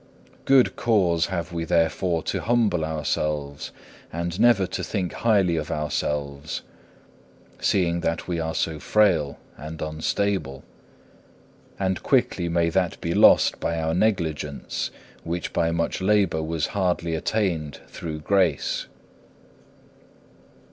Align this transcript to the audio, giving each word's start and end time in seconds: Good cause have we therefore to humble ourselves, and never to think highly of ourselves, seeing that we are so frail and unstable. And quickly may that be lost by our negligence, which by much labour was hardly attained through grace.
Good 0.45 0.75
cause 0.75 1.27
have 1.27 1.53
we 1.53 1.63
therefore 1.63 2.23
to 2.23 2.41
humble 2.41 2.83
ourselves, 2.83 3.69
and 4.11 4.39
never 4.39 4.65
to 4.65 4.83
think 4.83 5.13
highly 5.13 5.57
of 5.57 5.69
ourselves, 5.69 6.63
seeing 7.59 7.99
that 7.99 8.27
we 8.27 8.39
are 8.39 8.55
so 8.55 8.79
frail 8.79 9.37
and 9.57 9.79
unstable. 9.79 10.63
And 11.79 12.01
quickly 12.01 12.49
may 12.49 12.69
that 12.71 12.99
be 12.99 13.13
lost 13.13 13.59
by 13.59 13.79
our 13.79 13.93
negligence, 13.93 14.89
which 15.23 15.53
by 15.53 15.69
much 15.69 16.01
labour 16.01 16.41
was 16.41 16.65
hardly 16.73 17.13
attained 17.13 17.77
through 17.87 18.21
grace. 18.21 18.87